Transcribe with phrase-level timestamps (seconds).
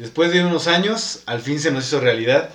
[0.00, 2.48] Después de unos años, al fin se nos hizo realidad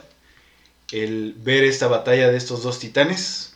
[0.92, 3.54] el ver esta batalla de estos dos titanes.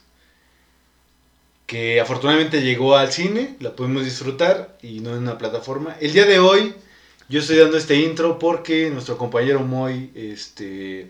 [1.65, 5.97] Que afortunadamente llegó al cine, la pudimos disfrutar y no en una plataforma.
[5.99, 6.75] El día de hoy
[7.29, 11.10] yo estoy dando este intro porque nuestro compañero Moy, este,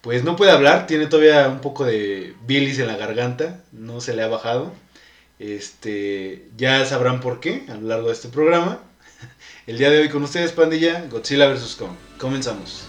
[0.00, 4.14] pues no puede hablar, tiene todavía un poco de bilis en la garganta, no se
[4.14, 4.72] le ha bajado.
[5.40, 8.80] Este, ya sabrán por qué a lo largo de este programa.
[9.64, 11.76] El día de hoy con ustedes, pandilla, Godzilla vs.
[11.78, 11.92] Kong.
[12.18, 12.82] Comenzamos.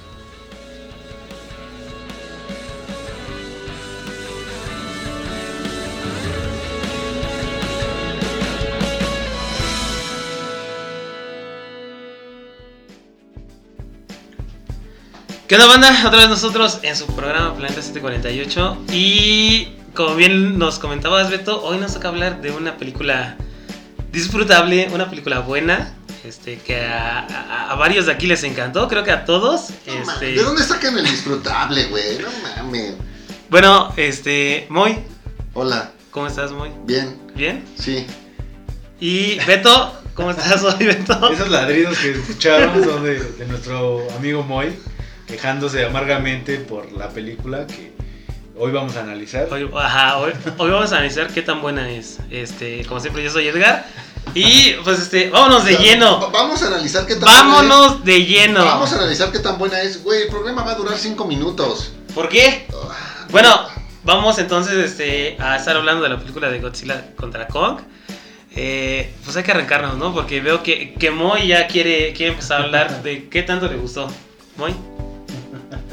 [15.47, 15.95] ¿Qué onda banda?
[16.07, 21.77] Otra vez nosotros en su programa Planeta 748 y como bien nos comentabas Beto, hoy
[21.77, 23.37] nos toca hablar de una película
[24.11, 29.03] disfrutable, una película buena, este, que a, a- a varios de aquí les encantó, creo
[29.03, 29.69] que a todos.
[29.87, 32.19] No mames, este, ¿De dónde sacan el disfrutable, güey?
[32.19, 32.29] No
[32.63, 32.93] mames.
[33.49, 34.97] Bueno, este, Moy,
[35.53, 36.71] Hola, ¿cómo estás Moy?
[36.85, 37.63] bien, ¿Bien?
[37.77, 38.05] sí.
[38.99, 41.29] Y Beto, ¿cómo estás hoy Beto?
[41.33, 44.73] Esos ladridos que escucharon son de, de nuestro amigo Moy,
[45.27, 47.93] quejándose amargamente por la película que
[48.57, 49.47] hoy vamos a analizar.
[49.51, 52.19] Hoy, ajá, hoy, hoy vamos a analizar qué tan buena es.
[52.31, 53.85] Este, como siempre yo soy Edgar
[54.35, 56.29] y pues este, vámonos de lleno.
[56.31, 58.27] Vamos a analizar qué tan buena Vámonos de es.
[58.27, 58.65] lleno.
[58.65, 60.03] Vamos a analizar qué tan buena es.
[60.03, 61.93] Güey, el programa va a durar 5 minutos.
[62.15, 62.67] ¿Por qué?
[62.73, 63.49] Ah, Bueno,
[64.03, 67.79] vamos entonces este, a estar hablando de la película de Godzilla contra Kong.
[68.55, 70.13] Eh, pues hay que arrancarnos, ¿no?
[70.13, 73.77] Porque veo que, que Moy ya quiere, quiere empezar a hablar de qué tanto le
[73.77, 74.07] gustó.
[74.57, 74.75] Moy,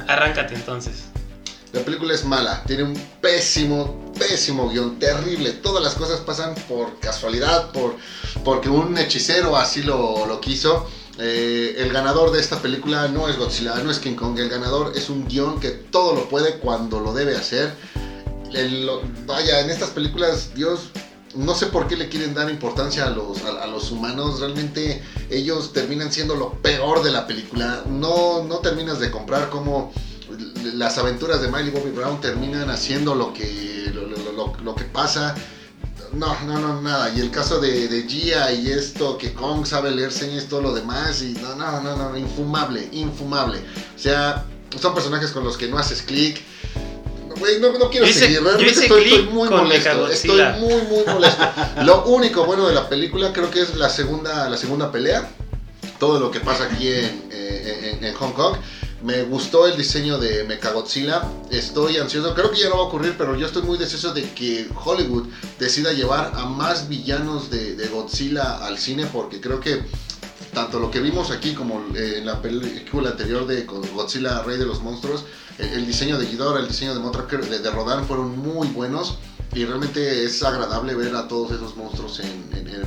[0.07, 1.10] arráncate entonces.
[1.73, 5.53] La película es mala, tiene un pésimo, pésimo guion, terrible.
[5.53, 7.95] Todas las cosas pasan por casualidad, por
[8.45, 10.87] porque un hechicero así lo, lo quiso.
[11.19, 14.39] Eh, el ganador de esta película no es Godzilla, no es King Kong.
[14.39, 17.73] El ganador es un guion que todo lo puede cuando lo debe hacer.
[19.27, 20.91] Vaya, en estas películas, Dios,
[21.37, 24.41] no sé por qué le quieren dar importancia a los, a, los humanos.
[24.41, 27.85] Realmente ellos terminan siendo lo peor de la película.
[27.87, 29.93] No, no terminas de comprar cómo
[30.75, 34.85] las aventuras de Miley Bobby Brown terminan haciendo lo que, lo, lo- lo- lo que
[34.85, 35.35] pasa.
[36.13, 37.13] No, no, no, nada.
[37.15, 40.61] Y el caso de, de Gia y esto, que Kong sabe leer señas y todo
[40.63, 41.23] lo demás.
[41.23, 43.59] Y no, no, no, no, infumable, infumable.
[43.95, 44.45] O sea,
[44.81, 46.41] son personajes con los que no haces clic.
[47.61, 48.43] No, no quiero hice- seguir.
[48.43, 49.89] Realmente estoy, estoy muy molesto.
[50.13, 51.43] Estoy muy, muy molesto.
[51.85, 55.29] Lo único bueno de la película creo que es la segunda, la segunda pelea.
[55.99, 58.57] Todo lo que pasa aquí en, eh, en- en Hong Kong.
[59.03, 61.23] Me gustó el diseño de Mechagodzilla.
[61.51, 62.35] Estoy ansioso.
[62.35, 65.27] Creo que ya no va a ocurrir, pero yo estoy muy deseoso de que Hollywood
[65.59, 69.83] decida llevar a más villanos de, Godzilla al cine, porque creo que
[70.53, 74.67] tanto lo que vimos aquí como eh, en la película anterior de Godzilla Rey de
[74.67, 75.25] los Monstruos,
[75.59, 79.19] el, diseño de Ghidorah, el diseño de Mothra, de, de Rodan fueron muy buenos
[79.53, 82.41] y realmente es agradable ver a todos esos monstruos en,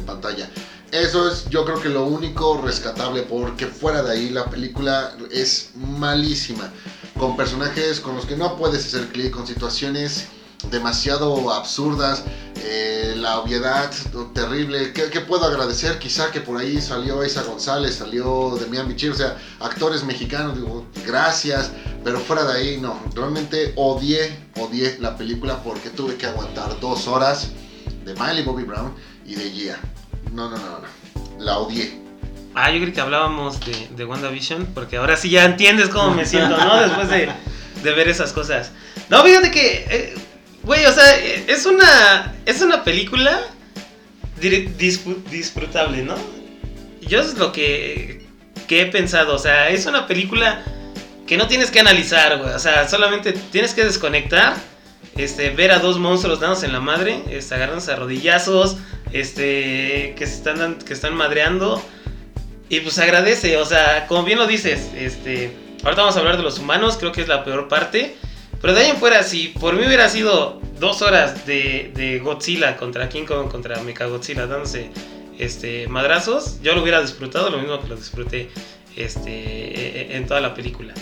[0.05, 0.49] pantalla.
[0.91, 5.71] Eso es yo creo que lo único rescatable porque fuera de ahí la película es
[5.75, 6.71] malísima,
[7.17, 10.27] con personajes con los que no puedes hacer clic, con situaciones
[10.69, 12.23] demasiado absurdas,
[12.55, 13.91] eh, la obviedad
[14.33, 14.93] terrible.
[14.93, 15.99] ¿Qué, qué puedo agradecer?
[15.99, 20.85] Quizá que por ahí salió Isa González, salió Demian Bichir, o sea, actores mexicanos, digo,
[21.05, 21.71] gracias,
[22.03, 22.99] pero fuera de ahí no.
[23.13, 27.51] Realmente odié, odié la película porque tuve que aguantar dos horas
[28.05, 28.93] de Miley Bobby Brown
[29.25, 29.79] y de Gia.
[30.31, 31.43] No, no, no, no.
[31.43, 32.01] La odié.
[32.55, 36.25] Ah, yo creo que hablábamos de, de WandaVision, porque ahora sí ya entiendes cómo me
[36.25, 36.81] siento, ¿no?
[36.81, 37.29] Después de,
[37.81, 38.71] de ver esas cosas.
[39.09, 40.15] No, fíjate que, eh,
[40.63, 43.41] güey, o sea, eh, es una, es una película
[44.39, 46.15] disfrutable, ¿no?
[47.01, 48.25] Yo es lo que,
[48.67, 50.63] que he pensado, o sea, es una película
[51.27, 54.55] que no tienes que analizar, o sea, solamente tienes que desconectar,
[55.15, 58.77] este, ver a dos monstruos dándose en la madre, este, agarrándose a rodillazos,
[59.11, 61.81] este, que se están, que están madreando.
[62.69, 66.43] Y pues agradece, o sea, como bien lo dices, este, ahorita vamos a hablar de
[66.43, 68.15] los humanos, creo que es la peor parte.
[68.61, 72.77] Pero de ahí en fuera, si por mí hubiera sido dos horas de, de Godzilla
[72.77, 74.89] contra King Kong, contra Mechagodzilla dándose
[75.37, 78.49] este, madrazos, yo lo hubiera disfrutado lo mismo que lo disfruté
[78.95, 80.93] este, e- e- en toda la película.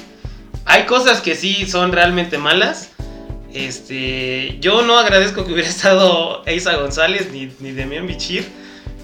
[0.72, 2.92] Hay cosas que sí son realmente malas.
[3.54, 8.48] Este, yo no agradezco que hubiera estado Eiza González ni, ni Demian Bichir.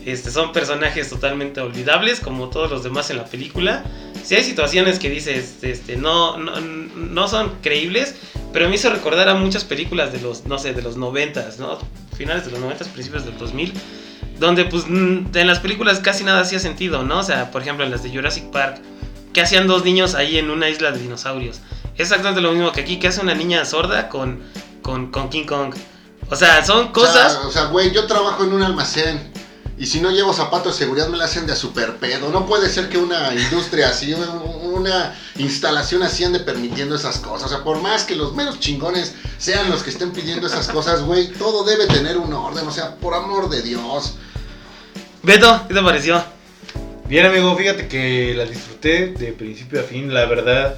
[0.06, 3.84] Este, son personajes totalmente olvidables, como todos los demás en la película.
[4.24, 8.16] Si hay situaciones que dices, este, no, no, no son creíbles,
[8.54, 11.80] pero me hizo recordar a muchas películas de los, no sé, de los 90, ¿no?
[12.18, 13.74] Finales de los 90, principios del 2000,
[14.40, 17.20] donde pues en las películas casi nada hacía sentido, ¿no?
[17.20, 18.80] O sea, por ejemplo, en las de Jurassic Park,
[19.38, 21.58] ¿qué hacían dos niños ahí en una isla de dinosaurios?
[21.94, 24.42] Es exactamente lo mismo que aquí, ¿qué hace una niña sorda con,
[24.82, 25.76] con, con King Kong?
[26.32, 27.36] O sea, son cosas...
[27.36, 29.32] O sea, o sea, güey, yo trabajo en un almacén.
[29.78, 32.30] Y si no llevo zapatos de seguridad me la hacen de super pedo.
[32.32, 37.46] No puede ser que una industria así, un- una instalación así ande permitiendo esas cosas.
[37.46, 41.04] O sea, por más que los menos chingones sean los que estén pidiendo esas cosas,
[41.04, 42.68] güey, todo debe tener un orden.
[42.68, 44.16] O sea, por amor de Dios.
[45.22, 46.24] Beto, ¿qué te pareció?
[47.08, 50.78] Bien amigo, fíjate que la disfruté de principio a fin, la verdad.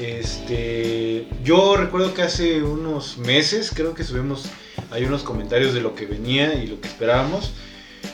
[0.00, 4.48] Este, yo recuerdo que hace unos meses creo que subimos
[4.90, 7.52] hay unos comentarios de lo que venía y lo que esperábamos.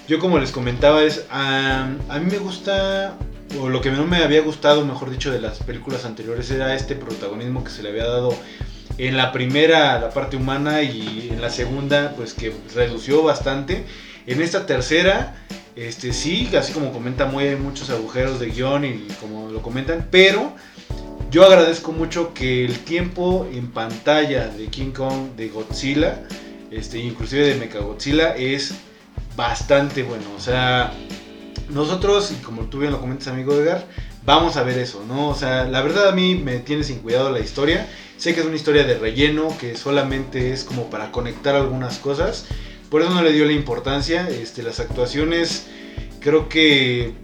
[0.09, 1.87] Yo como les comentaba es, a,
[2.19, 3.17] mí me gusta,
[3.61, 6.97] o lo que no me había gustado, mejor dicho, de las películas anteriores era este
[6.97, 8.37] protagonismo que se le había dado
[8.99, 13.85] en la primera, la parte humana, y en la segunda, pues que redució bastante.
[14.27, 15.37] En esta tercera,
[15.77, 20.53] este sí, así como comenta muy muchos agujeros de guion y como lo comentan, pero
[21.31, 26.23] yo agradezco mucho que el tiempo en pantalla de King Kong, de Godzilla,
[26.71, 28.75] este, inclusive de Mechagodzilla, es
[29.35, 30.25] bastante bueno.
[30.37, 30.93] O sea,
[31.71, 33.87] nosotros, y como tú bien lo comentas, amigo Edgar,
[34.27, 35.31] vamos a ver eso, ¿no?
[35.31, 37.89] O sea, la verdad a mí me tiene sin cuidado la historia.
[38.19, 42.45] Sé que es una historia de relleno, que solamente es como para conectar algunas cosas.
[42.93, 44.29] Por eso no le dio la importancia.
[44.29, 45.67] Este, las actuaciones,
[46.21, 47.15] creo que,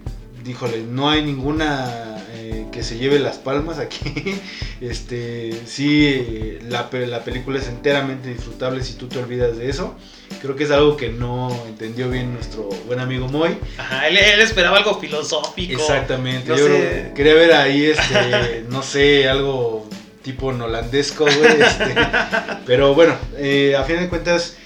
[0.43, 4.01] díjole, no hay ninguna eh, que se lleve las palmas aquí.
[4.81, 9.97] Este, sí, la, la película es enteramente disfrutable si tú te olvidas de eso.
[10.41, 13.59] Creo que es algo que no entendió bien nuestro buen amigo Moy.
[13.77, 15.73] Ajá, él, él esperaba algo filosófico.
[15.73, 16.49] Exactamente.
[16.49, 17.13] No Yo sé.
[17.17, 19.89] quería ver ahí, este, no sé, algo
[20.23, 21.61] tipo nolandesco, güey.
[21.61, 21.95] este,
[22.67, 24.57] pero bueno, eh, a fin de cuentas,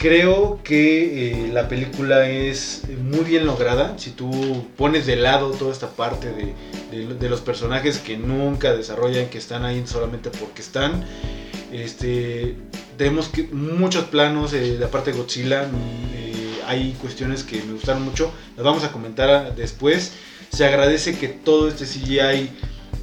[0.00, 3.98] creo que eh, la película es muy bien lograda.
[3.98, 6.54] Si tú pones de lado toda esta parte de,
[6.90, 11.04] de- de los personajes que nunca desarrollan, que están ahí solamente porque están.
[11.70, 12.56] Este,
[12.96, 15.64] tenemos que, muchos planos eh, de aparte de Godzilla.
[15.64, 16.34] mm, eh,
[16.66, 18.32] hay cuestiones que me gustaron mucho.
[18.56, 20.12] Las vamos a comentar después.
[20.50, 22.48] Se agradece que todo este CGI,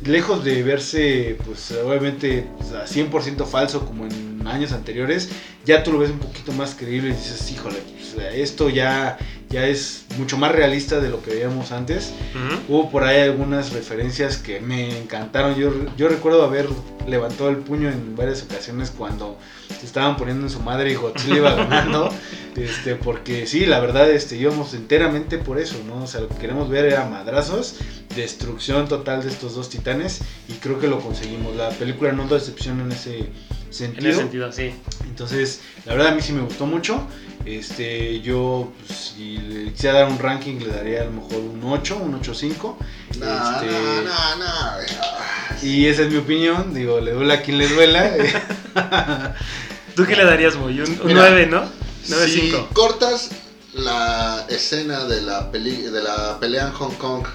[0.05, 5.29] lejos de verse, pues obviamente a 100% falso como en años anteriores,
[5.65, 9.17] ya tú lo ves un poquito más creíble y dices, híjole, pues, esto ya,
[9.49, 12.13] ya es mucho más realista de lo que veíamos antes.
[12.33, 12.73] Ujú.
[12.73, 15.55] Hubo por ahí algunas referencias que me encantaron.
[15.55, 16.67] Yo, yo recuerdo haber
[17.07, 19.37] levantado el puño en varias ocasiones cuando
[19.79, 22.09] se estaban poniendo en su madre y Godzilla iba ganando.
[22.55, 26.03] este, porque sí, la verdad, este, íbamos enteramente por eso, ¿no?
[26.03, 27.75] O sea, lo que queremos ver era madrazos,
[28.15, 30.21] destrucción total de estos dos titanes.
[30.49, 31.55] Y creo que lo conseguimos.
[31.55, 33.29] La película no decepciona en ese
[33.69, 34.01] sentido.
[34.05, 34.71] En ese sentido, sí.
[35.05, 37.07] Entonces, la verdad a mí sí me gustó mucho.
[37.45, 41.61] Este, yo pues, si le quisiera dar un ranking le daría a lo mejor un
[41.63, 42.53] 8, un 8.5.
[42.61, 42.75] No,
[43.13, 45.63] Este, no, no, no.
[45.63, 48.13] Y esa es mi opinión, digo, le duela a quien le duela.
[49.95, 50.79] ¿Tú qué le darías, Moy?
[50.81, 51.63] Un, un Mira, 9, ¿no?
[52.07, 52.27] 9.5.
[52.27, 53.29] Si cortas
[53.73, 57.25] la escena de la, peli- de la pelea en Hong Kong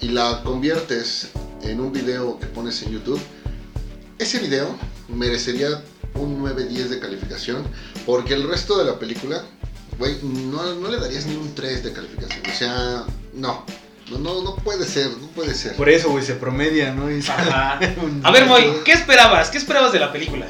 [0.00, 1.30] y la conviertes
[1.62, 3.20] en un video que pones en YouTube,
[4.18, 4.76] ese video
[5.14, 5.82] merecería
[6.14, 7.64] un 9-10 de calificación
[8.06, 9.42] porque el resto de la película,
[9.98, 12.42] güey, no, no le darías ni un 3 de calificación.
[12.50, 13.04] O sea,
[13.34, 13.64] no.
[14.10, 15.74] No, no, no puede ser, no puede ser.
[15.76, 17.10] Por eso, güey, se promedia, ¿no?
[17.10, 17.78] Y Ajá.
[18.02, 19.48] un- A ver, Moy, ¿qué esperabas?
[19.48, 20.46] ¿Qué esperabas de la película?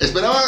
[0.00, 0.38] Esperaba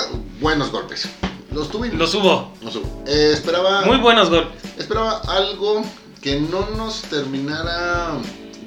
[0.41, 1.09] buenos golpes.
[1.53, 2.53] Los tuve y Los hubo.
[2.61, 3.05] los hubo.
[3.07, 3.83] Eh, esperaba...
[3.87, 4.61] Muy buenos golpes.
[4.77, 5.83] Esperaba algo
[6.21, 8.19] que no nos terminara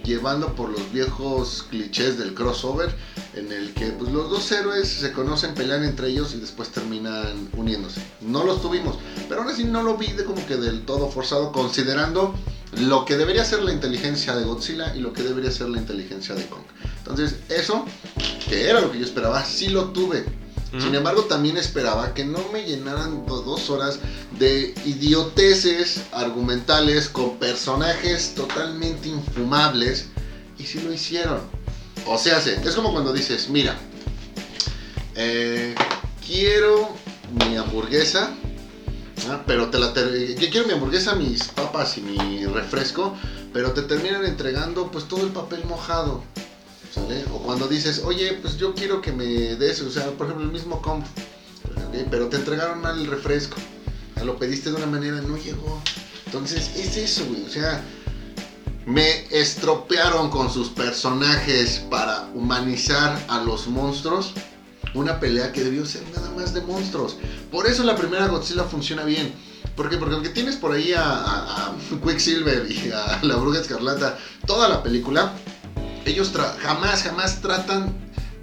[0.03, 2.93] llevando por los viejos clichés del crossover
[3.35, 7.49] en el que pues, los dos héroes se conocen, pelean entre ellos y después terminan
[7.55, 8.01] uniéndose.
[8.21, 8.97] No los tuvimos,
[9.29, 12.33] pero aún así no lo vi de como que del todo forzado considerando
[12.79, 16.35] lo que debería ser la inteligencia de Godzilla y lo que debería ser la inteligencia
[16.35, 16.63] de Kong.
[16.99, 17.85] Entonces eso,
[18.47, 20.25] que era lo que yo esperaba, sí lo tuve.
[20.79, 23.99] Sin embargo, también esperaba que no me llenaran do- dos horas
[24.39, 30.05] de idioteces argumentales con personajes totalmente infumables.
[30.57, 31.41] Y sí lo hicieron.
[32.05, 33.77] O sea, se- es como cuando dices, mira,
[35.15, 35.75] eh,
[36.25, 36.89] quiero
[37.33, 38.31] mi hamburguesa,
[39.29, 39.41] ¿ah?
[39.45, 43.15] pero te la que quiero mi hamburguesa, mis papas y mi refresco,
[43.53, 46.23] pero te terminan entregando pues todo el papel mojado.
[46.93, 47.23] ¿Sale?
[47.33, 50.51] O cuando dices, oye, pues yo quiero que me des, o sea, por ejemplo, el
[50.51, 52.07] mismo comp, ¿ok?
[52.09, 53.55] pero te entregaron mal el refresco,
[54.23, 55.81] lo pediste de una manera, no llegó.
[56.25, 57.81] Entonces, es eso, güey, o sea,
[58.85, 64.33] me estropearon con sus personajes para humanizar a los monstruos.
[64.93, 67.15] Una pelea que debió ser nada más de monstruos.
[67.49, 69.33] Por eso la primera Godzilla funciona bien.
[69.75, 69.95] ¿Por qué?
[69.97, 74.67] Porque aunque tienes por ahí a, a- a Quicksilver y a la Bruja Escarlata toda
[74.67, 75.31] la película,
[76.05, 76.31] ellos
[76.61, 77.93] jamás, jamás tratan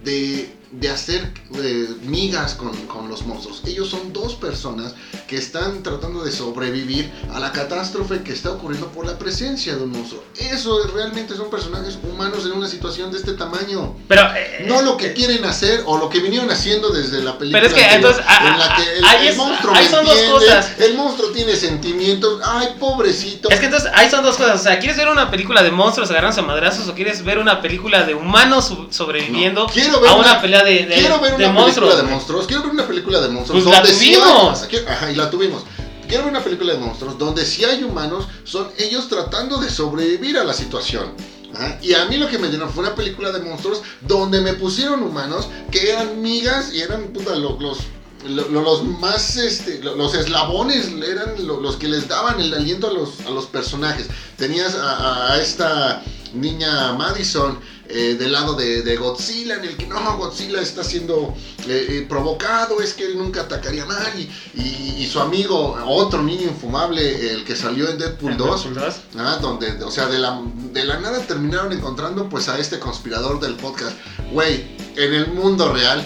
[0.04, 1.32] de, de hacer
[1.62, 3.62] eh, migas con, con los monstruos.
[3.66, 4.94] Ellos son dos personas
[5.26, 9.82] que están tratando de sobrevivir a la catástrofe que está ocurriendo por la presencia de
[9.82, 10.22] un monstruo.
[10.36, 13.96] Eso es- realmente son personajes humanos en una situación de este tamaño.
[14.08, 14.22] Pero.
[14.36, 17.62] eh, No lo que quieren hacer o lo que vinieron haciendo desde la película.
[17.62, 20.04] Pero es que, entonces, ah, en la que el, ahí el es- monstruo ahí son
[20.04, 20.72] dos entiende, cosas.
[20.80, 22.40] El monstruo tiene sentimientos.
[22.44, 23.48] Ay, pobrecito.
[23.50, 24.60] Es que entonces ahí son dos cosas.
[24.60, 27.62] O sea, ¿quieres ver una película de monstruos agarrándose a madrazos o quieres ver una
[27.62, 31.36] película de humanos sobreviviendo No, quiero ver a una, una- pelea de, de, Quiero ver
[31.36, 31.90] de una monstruos?
[31.90, 32.46] película de monstruos.
[32.46, 33.62] Quiero ver una película de monstruos.
[33.64, 34.62] Pues la donde sí tuvimos.
[34.62, 35.62] hay- quiero- ajá, y la tuvimos.
[36.08, 40.38] Quiero ver una película de monstruos donde si hay humanos, son ellos tratando de sobrevivir
[40.38, 41.12] a la situación.
[41.54, 44.52] Ajá, Y a mí lo que me llenó fue una película de monstruos donde me
[44.54, 47.78] pusieron humanos que eran migas y eran puta, lo- los,
[48.26, 52.52] lo- lo- los más, este, lo- los eslabones eran lo- los que les daban el
[52.52, 54.06] aliento a los, a los personajes.
[54.36, 56.02] Tenías a, a esta
[56.34, 57.58] niña Madison
[57.88, 61.34] eh, del lado de, de Godzilla, en el que no, Godzilla está siendo
[61.66, 64.28] eh, eh, provocado, es que él nunca atacaría mal, y,
[64.60, 68.94] y- y su amigo, otro niño infumable, el que salió en Deadpool 2, Deadpool 2.
[69.18, 70.40] Ah, donde, o sea, de la,
[70.72, 73.96] de la nada terminaron encontrando pues a este conspirador del podcast.
[74.32, 74.66] Güey,
[74.96, 76.04] en el mundo real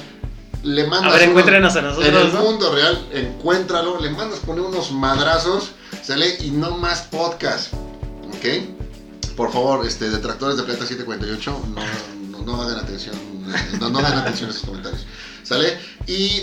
[0.62, 2.40] le mandas A ver, encuéntrenos a en el nosotros, ¿no?
[2.44, 5.70] mundo real, encuéntralo, le mandas poner unos madrazos,
[6.02, 7.72] sale y no más podcast.
[8.28, 8.81] ¿Ok?
[9.36, 13.98] Por favor, este, detractores de Planeta 748, no, no, no hagan atención, eh, no, no
[13.98, 15.06] hagan atención a esos comentarios.
[15.42, 15.78] ¿Sale?
[16.06, 16.42] Y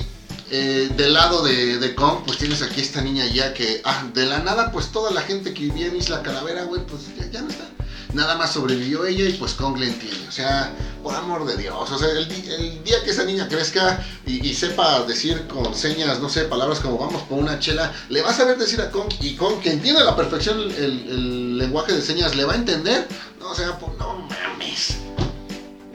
[0.51, 4.25] eh, del lado de, de Kong, pues tienes aquí esta niña ya que, ah, de
[4.25, 7.41] la nada, pues toda la gente que vivía en Isla Calavera, güey, pues ya, ya
[7.41, 7.69] no está.
[8.13, 10.27] Nada más sobrevivió ella y pues Kong le entiende.
[10.27, 10.71] O sea,
[11.03, 11.91] por amor de Dios.
[11.91, 16.19] O sea, el, el día que esa niña crezca y, y sepa decir con señas,
[16.19, 19.13] no sé, palabras como vamos por una chela, le vas a ver decir a Kong
[19.21, 22.53] y Kong, que entiende a la perfección el, el- el lenguaje de señas, ¿le va
[22.53, 23.07] a entender?
[23.39, 24.97] No, o sea, pues no mames.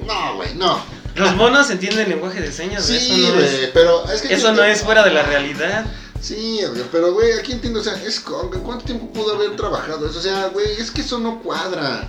[0.06, 0.80] No, güey, no.
[1.16, 4.34] Los monos entienden el lenguaje de señas, Sí, eso no es, pero es que...
[4.34, 5.84] eso no es fuera de la realidad.
[6.24, 10.08] Sí, pero güey, aquí entiendo, o sea, es Kong, ¿en cuánto tiempo pudo haber trabajado
[10.08, 10.18] eso?
[10.18, 12.08] O sea, güey, es que eso no cuadra.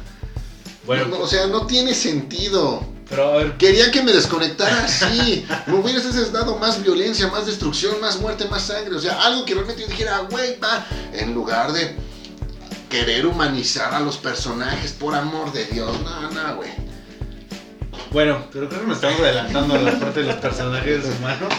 [0.85, 2.81] Bueno, No, o sea, no tiene sentido.
[3.09, 5.45] pero a ver, Quería que me desconectara así.
[5.67, 8.95] me hubieras dado más violencia, más destrucción, más muerte, más sangre.
[8.95, 10.87] O sea, algo que realmente yo dijera, güey, va.
[11.11, 11.97] En lugar de
[12.89, 15.91] querer humanizar a los personajes, por amor de Dios.
[16.05, 16.69] No, no, güey.
[18.11, 21.53] bueno, pero creo que nos estamos adelantando a la parte de los personajes humanos.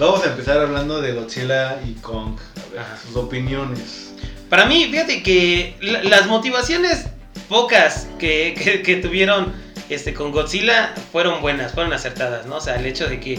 [0.00, 2.38] Vamos a empezar hablando de Godzilla y Kong.
[2.56, 2.96] A ver, Ajá.
[3.06, 4.14] sus opiniones.
[4.48, 7.04] Para mí, fíjate que la- las motivaciones
[7.48, 9.52] pocas que, que- que tuvieron
[9.90, 12.56] este, con Godzilla fueron buenas, fueron acertadas, ¿no?
[12.56, 13.38] O sea, el hecho de que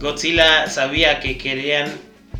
[0.00, 1.92] Godzilla sabía que querían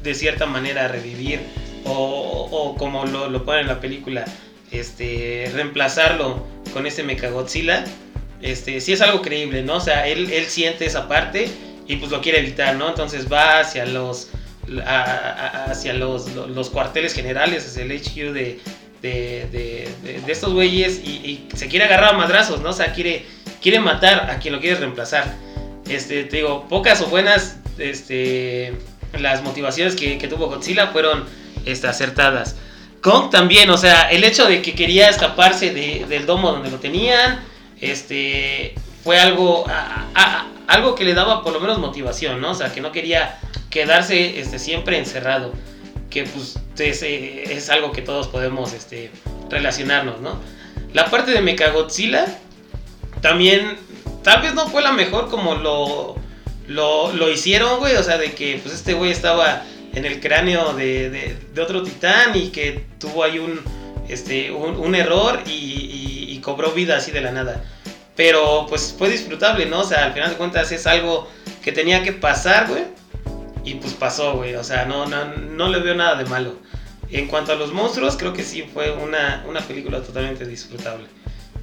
[0.03, 1.41] de cierta manera revivir
[1.85, 4.25] o, o como lo, lo ponen en la película,
[4.73, 7.85] este, reemplazarlo con ese Mechagodzilla,
[8.43, 9.77] este, sí es algo creíble, ¿no?
[9.77, 11.49] O sea, él, él siente esa parte
[11.93, 12.89] y pues lo quiere evitar, ¿no?
[12.89, 14.29] Entonces va hacia los
[14.87, 18.61] hacia los, los, cuarteles generales, hacia el HQ de,
[19.03, 19.89] de, de-
[20.23, 22.71] de- estos güeyes y, se quiere agarrar a madrazos, ¿no?
[22.71, 23.25] O sea, quiere,
[23.61, 25.25] quiere matar a quien lo quiere reemplazar.
[25.89, 28.75] Este, te digo, pocas o buenas este,
[29.19, 31.25] las motivaciones que, tuvo Godzilla fueron
[31.67, 32.55] este, acertadas.
[33.01, 36.79] Kong también, o sea, el hecho de que quería escaparse de- del domo donde lo
[36.79, 37.41] tenían,
[37.81, 42.53] este, fue algo, a- algo que le daba por lo menos motivación, ¿no?
[42.53, 43.39] O sea, que no quería
[43.71, 45.53] quedarse este, siempre encerrado,
[46.11, 49.11] que pues es, eh, es algo que todos podemos este,
[49.51, 50.39] relacionarnos, ¿no?
[50.93, 52.27] La parte de Mechagodzilla
[53.21, 53.77] también,
[54.23, 56.17] tal vez no fue la mejor como lo,
[56.67, 59.63] lo, lo hicieron, güey, o sea, de que pues este güey estaba
[59.93, 63.61] en el cráneo de, de- de otro titán y que tuvo ahí un,
[64.09, 67.65] este, un, un error y, y- y cobró vida así de la nada.
[68.21, 69.81] Pero pues fue disfrutable, ¿no?
[69.81, 71.27] O sea, al final de cuentas es algo
[71.65, 72.83] que tenía que pasar, güey.
[73.65, 74.57] Y pues pasó, güey.
[74.57, 76.59] O sea, no, no, no le veo nada de malo.
[77.11, 81.07] En cuanto a los monstruos, creo que sí fue una, una película totalmente disfrutable.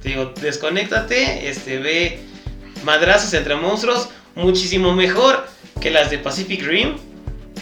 [0.02, 2.18] Te digo, desconéctate, este, ve
[2.82, 5.46] madrazos entre monstruos, muchísimo mejor
[5.80, 6.96] que las de Pacific Rim.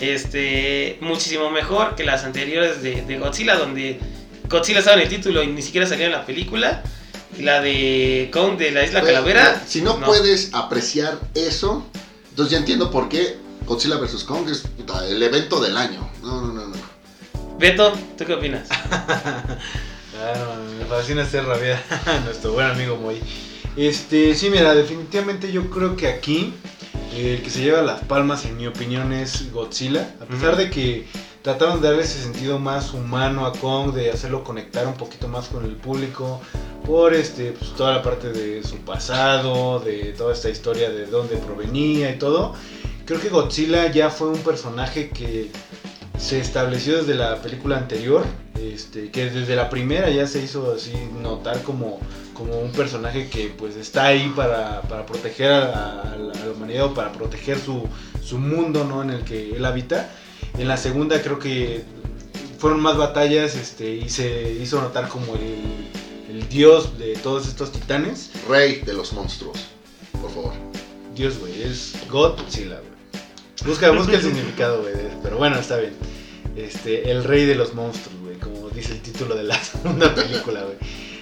[0.00, 4.00] Este, muchísimo mejor que las anteriores de, de Godzilla, donde
[4.48, 6.82] Godzilla estaba en el título y ni siquiera salía en la película.
[7.38, 9.62] La de Kong de la Isla Güey, Calavera.
[9.66, 10.06] Si no, no.
[10.06, 11.84] puedes apreciar eso,
[12.30, 14.24] entonces ya entiendo por qué Godzilla vs.
[14.24, 16.08] Kong es puta, el evento del año.
[16.22, 16.76] No, no, no, no.
[17.58, 18.68] Beto, ¿tú qué opinas?
[20.16, 23.20] Claro, me fascina hacer rabiar a nuestro buen amigo Moy.
[23.76, 26.54] Este, sí, mira, definitivamente yo creo que aquí
[27.12, 30.14] eh, el que se lleva las palmas, en mi opinión, es Godzilla.
[30.20, 31.06] A pesar de que
[31.46, 35.46] trataron de darle ese sentido más humano a Kong, de hacerlo conectar un poquito más
[35.46, 36.40] con el público,
[36.84, 41.36] por este, pues, toda la parte de su pasado, de toda esta historia de dónde
[41.36, 42.52] provenía y todo.
[43.04, 45.52] Creo que Godzilla ya fue un personaje que
[46.18, 48.24] se estableció desde la película anterior,
[48.60, 52.00] este, que desde la primera ya se hizo así notar como,
[52.34, 57.12] como un personaje que pues está ahí para, para proteger a, a la humanidad para
[57.12, 57.88] proteger su,
[58.20, 59.04] su mundo ¿no?
[59.04, 60.10] en el que él habita.
[60.58, 61.84] En la segunda creo que
[62.58, 67.72] fueron más batallas este, y se hizo notar como el, el dios de todos estos
[67.72, 68.30] titanes.
[68.48, 69.58] Rey de los monstruos,
[70.20, 70.52] por favor.
[71.14, 72.96] Dios, güey, es Godzilla, güey.
[73.66, 75.94] Busca, busca el significado, güey, pero bueno, está bien.
[76.56, 80.62] Este, el rey de los monstruos, güey, como dice el título de la segunda película,
[80.62, 80.76] güey.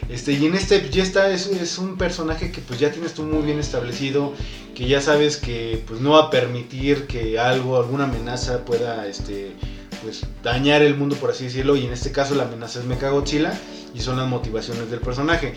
[0.08, 3.22] Este, y en este ya está, es, es un personaje que pues ya tienes tú
[3.22, 4.34] muy bien establecido,
[4.74, 9.52] que ya sabes que pues no va a permitir que algo, alguna amenaza pueda este
[10.02, 13.58] pues dañar el mundo por así decirlo, y en este caso la amenaza es Mechagodzilla
[13.94, 15.54] y son las motivaciones del personaje.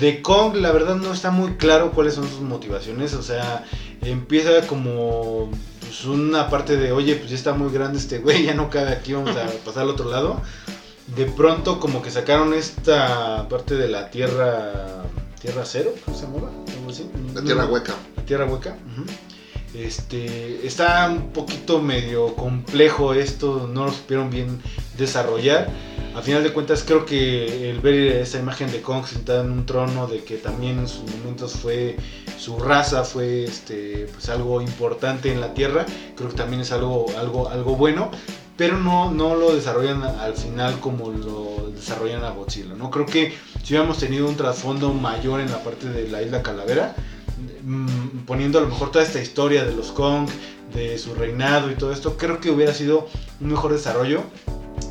[0.00, 3.64] De Kong la verdad no está muy claro cuáles son sus motivaciones, o sea,
[4.02, 8.54] empieza como pues, una parte de, oye, pues ya está muy grande este güey, ya
[8.54, 10.42] no cabe aquí, vamos a pasar al otro lado.
[11.08, 15.04] De pronto como que sacaron esta parte de la tierra,
[15.40, 16.50] tierra cero, ¿cómo se llamaba?
[16.88, 17.10] Así.
[17.34, 17.94] La tierra hueca.
[18.16, 18.76] La tierra hueca.
[19.74, 24.60] Este, está un poquito medio complejo esto, no lo supieron bien
[24.96, 25.68] desarrollar.
[26.14, 29.66] A final de cuentas creo que el ver esa imagen de Kong sentada en un
[29.66, 31.96] trono, de que también en sus momentos fue
[32.38, 35.84] su raza, fue este, pues algo importante en la Tierra,
[36.14, 38.12] creo que también es algo, algo, algo bueno,
[38.56, 42.90] pero no, no lo desarrollan al final como lo desarrollan a Godzilla, ¿no?
[42.90, 46.94] Creo que si hubiéramos tenido un trasfondo mayor en la parte de la isla Calavera,
[47.64, 50.28] mm, poniendo a lo mejor toda esta historia de los Kong,
[50.72, 53.08] de su reinado y todo esto, creo que hubiera sido
[53.40, 54.22] un mejor desarrollo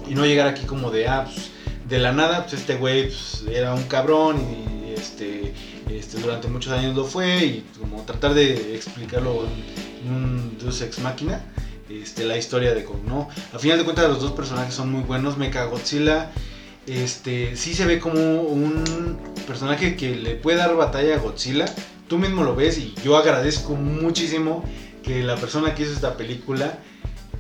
[0.08, 1.52] y no llegar aquí como de, ah, pues,
[1.88, 5.54] de la nada, pues este güey pues, era un cabrón y este,
[5.90, 9.44] este, durante muchos años lo fue y como tratar de explicarlo
[10.06, 11.42] en un Deus Ex Máquina.
[11.90, 13.28] Este, la historia de Kong, ¿no?
[13.54, 15.38] A final de cuentas los dos personajes son muy buenos.
[15.38, 16.32] Mecha Godzilla
[16.88, 19.18] este, sí se ve como un
[19.48, 21.66] personaje que le puede dar batalla a Godzilla.
[22.08, 24.64] Tú mismo lo ves y yo agradezco muchísimo
[25.02, 26.80] que la persona que hizo esta película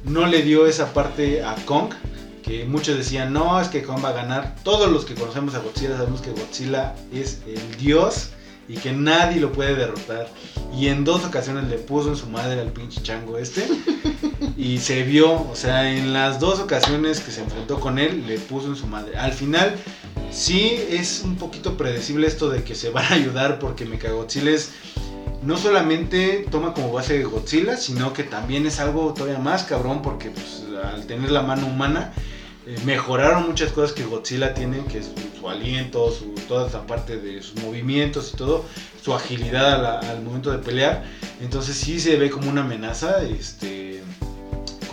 [0.06, 1.94] no le dio esa parte a Kong.
[2.42, 4.56] Que muchos decían, no, es que Kong va a ganar.
[4.64, 8.32] Todos los que conocemos a Godzilla sabemos que Godzilla es el dios
[8.68, 10.28] y que nadie lo puede derrotar.
[10.74, 13.66] Y en dos ocasiones le puso en su madre al pinche chango este.
[14.58, 18.38] Y se vio, o sea, en las dos ocasiones que se enfrentó con él, le
[18.40, 19.18] puso en su madre.
[19.18, 19.76] Al final,
[20.32, 24.72] sí es un poquito predecible esto de que se van a ayudar porque Mechagodzilla es
[25.42, 30.30] no solamente toma como base Godzilla, sino que también es algo todavía más cabrón porque
[30.32, 32.14] pues, al tener la mano humana
[32.66, 37.18] eh, mejoraron muchas cosas que Godzilla tiene, que es su, aliento, su, toda esa parte
[37.18, 38.64] de sus movimientos y todo,
[39.04, 41.04] su agilidad a la- al momento de pelear.
[41.42, 43.93] Entonces sí se ve como una amenaza este,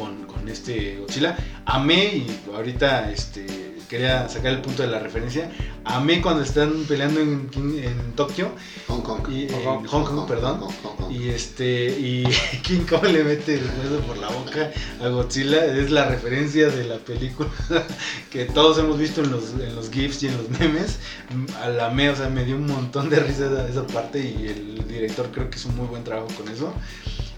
[0.01, 1.37] con, con este Godzilla.
[1.67, 3.47] Amé, y ahorita este,
[3.89, 5.51] quería sacar el punto de la referencia,
[5.85, 8.53] amé cuando están peleando en, en Tokio
[8.87, 9.29] Hong Kong.
[9.29, 10.61] y, Hong Hong Kong, Kong, perdón.
[10.61, 11.13] Hong Kong, Hong Kong.
[11.13, 12.25] Y este, y
[12.63, 14.71] King Kong le mete el hueso por la boca
[15.03, 15.65] a Godzilla.
[15.67, 17.51] Es la referencia de la película
[18.31, 20.99] que todos hemos visto en los, en los GIFs y en los memes.
[21.63, 24.47] A la me, o sea, me dio un montón de risa esa, esa parte y
[24.47, 26.73] el director creo que hizo un muy buen trabajo con eso.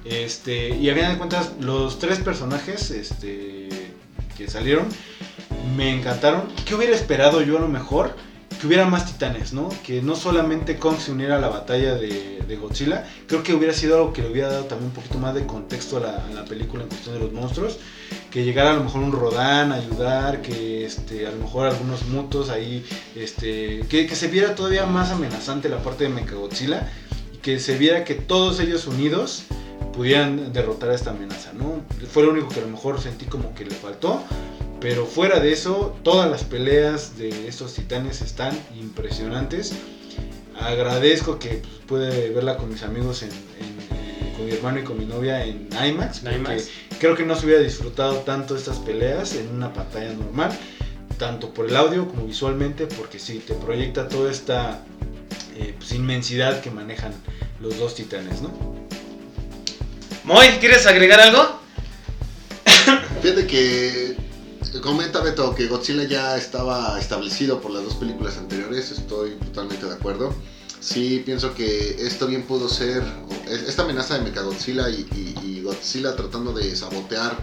[0.04, 3.68] Este, y a final de cuentas, los tres personajes este,
[4.36, 4.86] que salieron
[5.76, 6.42] me encantaron.
[6.66, 8.16] ¿Qué hubiera esperado yo a lo mejor?
[8.60, 9.68] Que hubiera más titanes, ¿no?
[9.84, 13.08] Que no solamente Kong se uniera a la batalla de, Godzilla.
[13.26, 15.96] Creo que hubiera sido algo que le hubiera dado también un poquito más de contexto
[15.96, 16.00] a
[16.34, 17.78] la, película en cuestión de los monstruos.
[18.30, 22.04] Que llegara a lo mejor un Rodan a ayudar, que este, a lo mejor algunos
[22.08, 22.84] mutos ahí,
[23.14, 26.92] que, que se viera todavía más amenazante la parte de Mechagodzilla.
[27.32, 29.44] Y que se viera que todos ellos unidos
[29.92, 31.82] pudieran derrotar a esta amenaza, ¿no?
[32.10, 34.22] Fue lo único que a lo mejor sentí como que le faltó.
[34.80, 39.74] Pero fuera de eso, todas las peleas de estos titanes están impresionantes.
[40.60, 43.36] Agradezco que pues, pude verla con mis amigos, en, en,
[43.92, 46.24] eh, con mi hermano y con mi novia en IMAX.
[46.24, 46.68] En porque IMAX.
[46.98, 50.50] creo que no se hubiera disfrutado tanto estas peleas en una pantalla normal.
[51.16, 54.82] Tanto por el audio como visualmente, porque sí, te proyecta toda esta
[55.54, 57.12] eh, pues, inmensidad que manejan
[57.60, 58.81] los dos titanes, ¿no?
[60.24, 61.58] Moy, ¿quieres agregar algo?
[63.22, 64.16] Fíjate que
[64.80, 69.94] comenta Beto que Godzilla ya estaba establecido por las dos películas anteriores, estoy totalmente de
[69.94, 70.32] acuerdo.
[70.78, 73.02] Sí, pienso que esto bien pudo ser,
[73.48, 75.06] esta amenaza de Mechagodzilla y,
[75.44, 77.36] y, Godzilla tratando de sabotear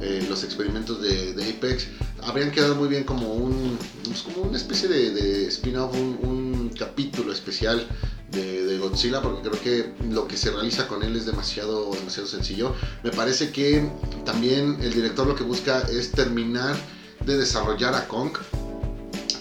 [0.00, 1.86] eh, los experimentos de, Apex,
[2.22, 6.42] habrían quedado muy bien como un pues, como una especie de, spin-off, un,
[6.78, 7.86] capítulo especial
[8.32, 12.74] de, Godzilla, porque creo que lo que se realiza con él es demasiado, demasiado sencillo.
[13.04, 13.88] Me parece que
[14.24, 16.74] también el director lo que busca es terminar
[17.24, 18.32] de desarrollar a Kong,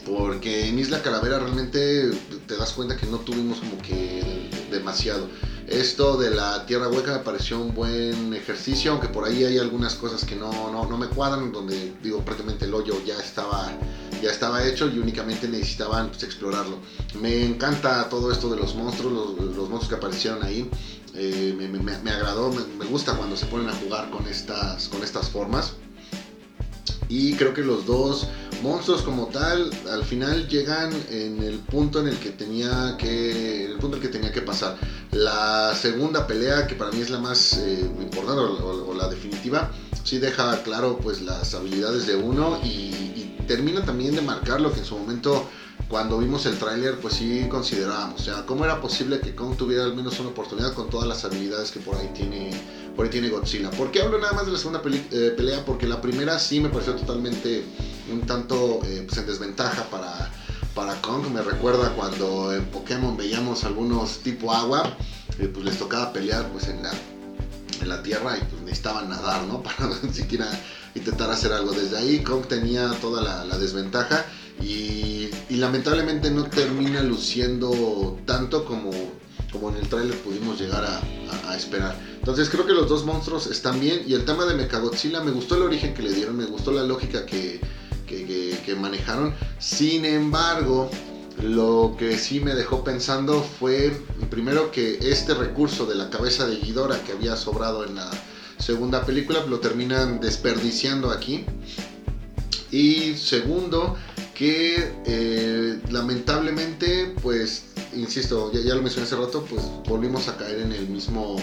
[0.06, 2.12] porque en Isla Calavera realmente
[2.46, 4.41] te das cuenta que no tuvimos como que
[4.72, 5.28] demasiado.
[5.68, 9.96] Esto de la tierra hueca me pareció un buen ejercicio, aunque por ahí hay algunas
[9.96, 13.72] cosas que no, no, no me cuadran, donde digo prácticamente el hoyo ya estaba,
[14.22, 16.78] ya estaba hecho y únicamente necesitaban pues, explorarlo.
[17.22, 20.70] Me encanta todo esto de los monstruos, los, monstruos que aparecieron ahí.
[21.14, 24.88] Eh, me, me, me, agradó, me, me, gusta cuando se ponen a jugar con estas,
[24.90, 25.74] con estas formas.
[27.08, 28.28] Y creo que los dos
[28.62, 33.78] monstruos como tal al final llegan en el punto en el que tenía que el
[33.78, 34.78] punto en el que tenía que pasar
[35.12, 39.72] la segunda pelea que para mí es la más eh, importante o, la definitiva
[40.04, 44.72] sí deja claro pues las habilidades de uno y, y, termina también de marcar lo
[44.72, 45.46] que en su momento
[45.90, 49.84] cuando vimos el tráiler pues sí considerábamos o sea cómo era posible que Kong tuviera
[49.84, 52.52] al menos una oportunidad con todas las habilidades que por ahí tiene
[52.96, 53.72] por ahí tiene Godzilla.
[53.72, 55.64] ¿Por qué hablo nada más de la segunda eh, pelea?
[55.66, 57.64] Porque la primera sí me pareció totalmente
[58.12, 60.32] un tanto eh, pues en desventaja para,
[60.74, 61.28] para Kong.
[61.34, 64.96] Me recuerda cuando en Pokémon veíamos algunos tipo agua,
[65.40, 66.92] eh, pues les tocaba pelear pues en la,
[67.82, 69.62] en la tierra y pues necesitaban nadar, ¿no?
[69.64, 70.48] Para siquiera
[70.96, 71.72] intentar hacer algo.
[71.72, 74.26] Desde ahí Kong tenía toda la, desventaja
[74.62, 78.90] y, lamentablemente no termina luciendo tanto como,
[79.52, 81.96] como en el tráiler pudimos llegar a esperar.
[82.22, 85.56] Entonces creo que los dos monstruos están bien y el tema de Mechagodzilla me gustó
[85.56, 87.60] el origen que le dieron, me gustó la lógica que,
[88.66, 89.34] que, manejaron.
[89.60, 90.90] Sin embargo,
[91.42, 93.92] lo que sí me dejó pensando fue
[94.30, 98.10] primero que este recurso de la cabeza de Ghidorah que había sobrado en la
[98.58, 101.46] segunda película lo terminan desperdiciando aquí.
[102.72, 103.98] Y segundo,
[104.34, 110.62] que eh, lamentablemente, pues, insisto, ya, ya, lo mencioné hace rato, pues volvimos a caer
[110.62, 111.38] en el mismo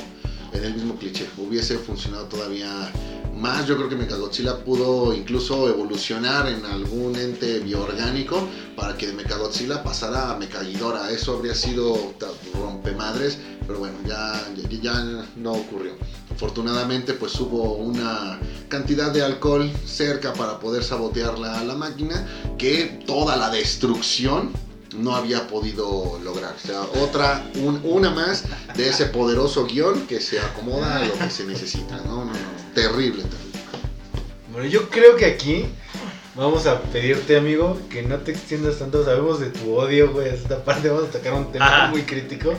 [0.52, 1.26] en el mismo cliché.
[1.36, 2.90] Hubiese funcionado todavía
[3.38, 3.66] más.
[3.66, 8.46] Yo creo que Mechagodzilla pudo incluso evolucionar en algún ente bioorgánico
[8.76, 11.10] para que de Mechagodzilla pasara a Mechaghidorah.
[11.10, 12.14] Eso habría sido
[12.54, 14.44] rompemadres, pero bueno, ya,
[14.82, 15.92] ya no ocurrió.
[16.30, 22.26] Afortunadamente, pues hubo una cantidad de alcohol cerca para poder sabotear la, la máquina
[22.58, 24.52] que toda la destrucción
[24.96, 26.54] no había podido lograr.
[26.54, 28.44] O sea, otra, un, una más
[28.76, 31.96] de ese poderoso guion que se acomoda a lo que se necesita.
[31.98, 32.67] No, no, no.
[32.82, 33.60] Terrible, terrible.
[34.52, 35.66] Bueno, yo creo que aquí
[36.36, 39.04] vamos a pedirte, amigo, que no te extiendas tanto.
[39.04, 40.88] Sabemos de tu odio, güey, esta parte.
[40.88, 41.88] Vamos a tocar un tema Ajá.
[41.88, 42.54] muy crítico.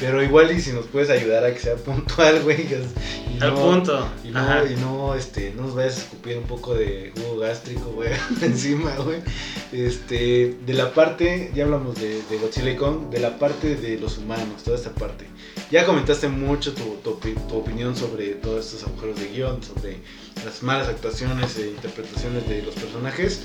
[0.00, 2.62] Pero igual y si nos puedes ayudar a que sea puntual, güey.
[2.62, 4.08] Y no, Al punto.
[4.24, 7.92] Y no, y no, este, no nos vayas a escupir un poco de jugo gástrico,
[7.92, 9.18] güey, encima, güey.
[9.72, 13.98] Este, de la parte, ya hablamos de, de Godzilla y Kong, de la parte de
[13.98, 15.29] los humanos, toda esta parte.
[15.70, 19.98] Ya comentaste mucho tu, tu, tu opinión sobre todos estos agujeros de guion, sobre
[20.44, 23.42] las malas actuaciones e interpretaciones de los personajes.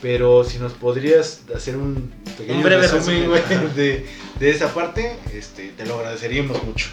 [0.00, 3.42] Pero si nos podrías hacer un pequeño un breve resumen, güey,
[3.76, 4.06] de,
[4.38, 6.88] de, esa parte, este, te lo agradeceríamos mucho.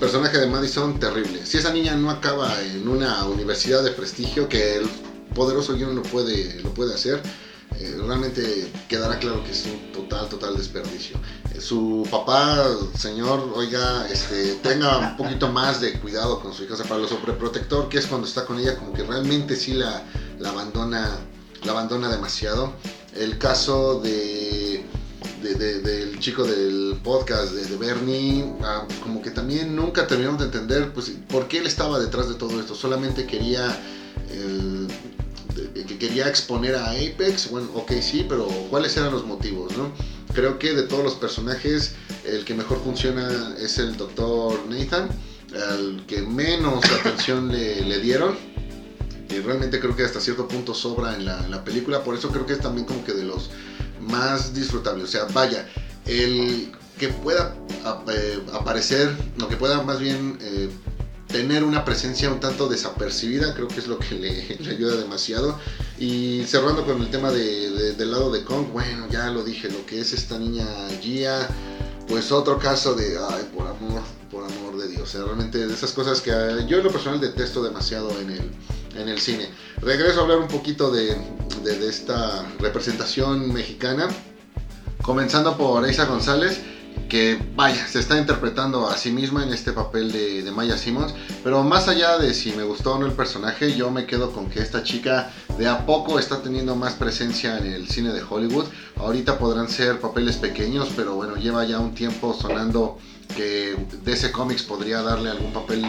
[0.00, 1.46] Personaje de Madison, terrible.
[1.46, 4.88] Si esa niña no acaba en una universidad de prestigio, que el
[5.34, 7.22] poderoso guion lo puede, lo puede hacer,
[7.76, 11.18] eh, realmente quedará claro que es un total, total desperdicio.
[11.54, 16.74] Eh, su papá, señor, oiga, este, tenga un poquito más de cuidado con su hija,
[16.74, 20.02] o para lo sobreprotector, que es cuando está con ella, como que realmente sí la,
[20.38, 21.18] la abandona
[21.64, 22.72] la abandona demasiado.
[23.14, 24.84] El caso de,
[25.42, 30.40] de, de, del chico del podcast de, de Bernie, ah, como que también nunca terminamos
[30.40, 32.74] de entender pues, por qué él estaba detrás de todo esto.
[32.74, 33.66] Solamente quería,
[34.30, 34.86] eh,
[35.74, 37.50] que quería exponer a Apex.
[37.50, 39.76] Bueno, ok, sí, pero ¿cuáles eran los motivos?
[39.76, 39.92] No?
[40.34, 41.94] Creo que de todos los personajes,
[42.24, 45.08] el que mejor funciona es el doctor Nathan,
[45.70, 48.36] al que menos atención le, le dieron
[49.30, 52.30] y realmente creo que hasta cierto punto sobra en la, en la, película, por eso
[52.30, 53.50] creo que es también como que de los
[54.00, 55.04] más disfrutables.
[55.04, 55.68] O sea, vaya,
[56.06, 57.54] el que pueda
[58.12, 60.70] eh, aparecer, lo que pueda más bien eh,
[61.28, 65.58] tener una presencia un tanto desapercibida, creo que es lo que le, le ayuda demasiado.
[65.98, 69.70] Y cerrando con el tema de, de, del lado de Kong, bueno, ya lo dije,
[69.70, 70.66] lo que es esta niña
[71.00, 71.48] Gia,
[72.08, 75.02] pues otro caso de, ay, por amor, por amor de Dios.
[75.02, 76.30] O sea, realmente de esas cosas que
[76.66, 78.50] yo en lo personal detesto demasiado en el
[78.96, 79.48] en el cine.
[79.80, 81.16] Regreso a hablar un poquito de,
[81.62, 84.08] de, de esta representación mexicana,
[85.02, 86.60] comenzando por Isa González.
[87.08, 91.14] Que vaya, se está interpretando a sí misma en este papel de, Maya Simmons.
[91.44, 94.48] Pero más allá de si me gustó o no el personaje, yo me quedo con
[94.50, 98.66] que esta chica de a poco está teniendo más presencia en el cine de Hollywood.
[98.96, 102.98] Ahorita podrán ser papeles pequeños, pero bueno, lleva ya un tiempo sonando
[103.36, 105.84] que DC Comics podría darle algún papel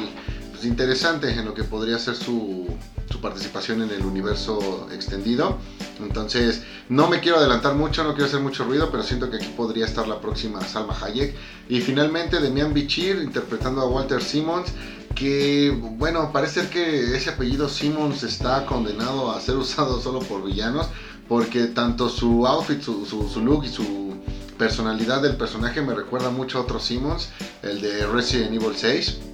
[0.51, 2.67] pues, interesante en lo que podría ser su,
[3.09, 5.57] su participación en el universo extendido.
[5.99, 9.53] Entonces, no me quiero adelantar mucho, no quiero hacer mucho ruido, pero siento que aquí
[9.55, 11.35] podría estar la próxima Salma Hayek.
[11.67, 14.71] Y finalmente, Demian Bichir interpretando a Walter Simmons,
[15.15, 20.87] que, bueno, parece que ese apellido Simmons está condenado a ser usado solo por villanos,
[21.27, 24.17] porque tanto su outfit, su, su, su look y su
[24.57, 27.29] personalidad del personaje me recuerda mucho a otro Simmons,
[27.63, 29.28] el de Resident Evil 6.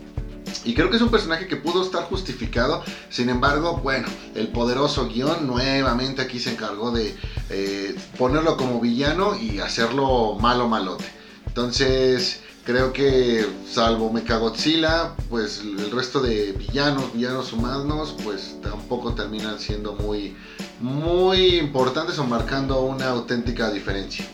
[0.64, 2.84] Y creo que es un personaje que pudo estar justificado.
[3.10, 7.16] Sin embargo, bueno, el poderoso guion nuevamente aquí se encargó de
[7.50, 11.06] eh, ponerlo como villano y hacerlo malo malote.
[11.48, 19.60] Entonces, creo que salvo Mechagodzilla, pues el resto de villanos, villanos humanos, pues tampoco terminan
[19.60, 20.36] siendo muy,
[20.82, 24.26] muy importantes o marcando una auténtica diferencia.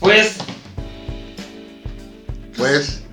[0.00, 0.36] Pues.
[2.56, 3.03] Pues.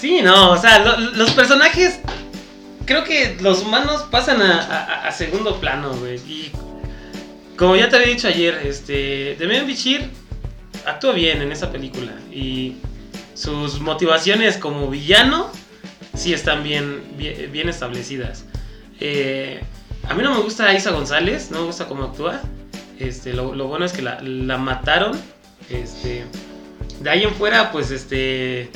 [0.00, 2.00] Sí, no, o sea, lo, los personajes.
[2.86, 6.16] Creo que los humanos pasan a, segundo plano, güey.
[6.26, 6.50] Y
[7.56, 9.36] como ya te había dicho ayer, este.
[9.38, 10.08] Demian Bichir
[10.86, 12.12] actúa bien en esa película.
[12.32, 12.76] Y
[13.34, 15.50] sus motivaciones como villano
[16.14, 18.46] sí están bien, bien, establecidas.
[19.00, 19.60] Eh,
[20.08, 22.40] a mí no me gusta Isa González, no me gusta cómo actúa.
[22.98, 25.12] Este, lo, lo bueno es que la, la mataron.
[25.68, 26.24] Este,
[27.00, 28.70] de ahí en fuera, pues este.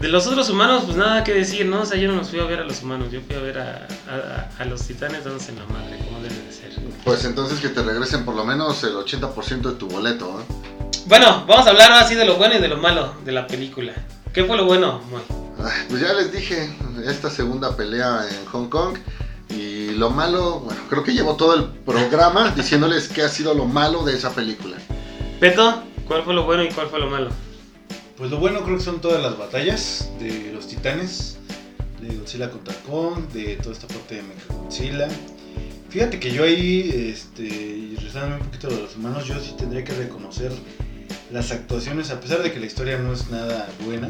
[0.00, 1.80] De los otros humanos, pues nada que decir, ¿no?
[1.80, 3.58] O sea, yo no los fui a ver a los humanos, yo fui a ver
[3.58, 6.70] a, a, a los titanes dándose en la madre, como debe de ser.
[7.04, 10.44] Pues entonces que te regresen por lo menos el 80% de tu boleto, ¿eh?
[11.06, 13.46] Bueno, vamos a hablar ahora sí de lo bueno y de lo malo de la
[13.46, 13.92] película.
[14.34, 15.22] ¿Qué fue lo bueno, Moy?
[15.88, 16.68] Pues ya les dije,
[17.06, 18.98] esta segunda pelea en Hong Kong.
[19.48, 23.64] Y lo malo, bueno, creo que llevo todo el programa diciéndoles qué ha sido lo
[23.64, 24.76] malo de esa película.
[25.40, 27.30] Peto, ¿cuál fue lo bueno y cuál fue lo malo?
[28.16, 31.36] Pues lo bueno creo que son todas las batallas de los titanes,
[32.00, 35.08] de Godzilla contra Kong, de toda esta parte de Mechagodzilla.
[35.90, 39.84] Fíjate que yo ahí, este, y regresándome un poquito de los humanos, yo sí tendría
[39.84, 40.50] que reconocer
[41.30, 44.08] las actuaciones, a pesar de que la historia no es nada buena,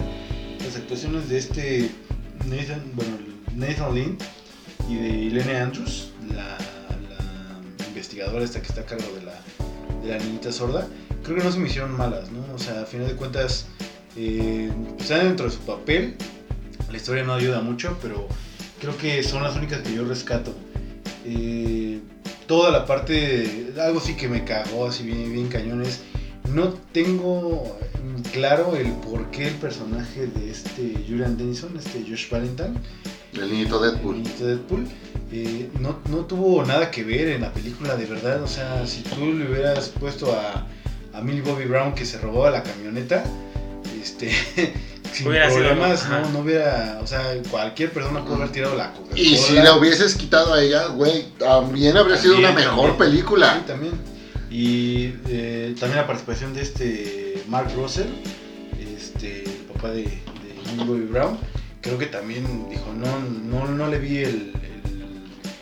[0.64, 1.90] las actuaciones de este
[2.48, 3.18] Nathan, bueno,
[3.56, 4.18] Nathan Lynn
[4.88, 6.56] y de Elena Andrews, la,
[7.08, 9.42] la investigadora esta que está a cargo de la,
[10.02, 10.86] de la niñita sorda,
[11.24, 12.54] creo que no se me hicieron malas, ¿no?
[12.54, 13.66] O sea, a final de cuentas,
[14.16, 16.16] eh, están dentro de su papel,
[16.90, 18.26] la historia no ayuda mucho, pero
[18.80, 20.54] creo que son las únicas que yo rescato.
[21.24, 22.00] Eh,
[22.46, 26.02] toda la parte, algo sí que me cagó así bien, bien cañones.
[26.52, 27.76] No tengo
[28.32, 32.74] claro el por qué el personaje de este Julian Dennison, este Josh Valentine,
[33.34, 34.16] El niñito Deadpool.
[34.16, 34.86] el niñito Deadpool,
[35.32, 38.42] eh, no, no tuvo nada que ver en la película de verdad.
[38.42, 40.66] O sea, si tú le hubieras puesto a,
[41.12, 43.24] a Millie Bobby Brown que se robaba la camioneta,
[44.06, 44.30] este,
[45.12, 46.20] sin Hubiera sido, problemas, ajá.
[46.20, 49.20] no, no hubiera, o sea, cualquier persona puede haber tirado la Coca-Cola.
[49.20, 52.96] Y si la hubieses quitado a ella, güey, también habría sido una mejor también.
[52.98, 53.54] película.
[53.54, 53.92] Sí, también.
[54.50, 58.06] Y eh, también la participación de este Mark Russell,
[58.96, 61.36] este, el papá de, de Bobby Brown,
[61.80, 64.52] creo que también dijo, no, no, no le vi el,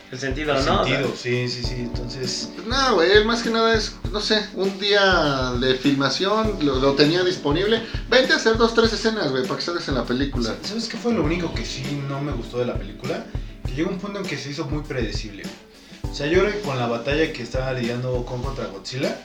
[0.07, 0.81] el- El sentido, el ¿no?
[0.81, 2.49] O sea, sentido, sí, sí, sí, entonces...
[2.55, 6.75] Pues nada, güey, él más que nada es, no sé, un día de filmación, lo,
[6.79, 7.81] lo tenía disponible.
[8.09, 10.55] Vente a hacer dos, tres escenas, güey, para que salgas en la película.
[10.63, 13.25] ¿Sabes qué fue lo único que sí no me gustó de la película?
[13.65, 15.43] Que llegó un punto en que se hizo muy predecible.
[16.03, 19.17] O sea, yo creo que con la batalla que estaba lidiando Kong contra Godzilla,